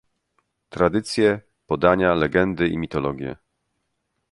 Tradycje, 0.69 1.41
podania, 1.67 2.13
legendy 2.13 2.67
i 2.67 2.77
mitologie. 2.77 3.35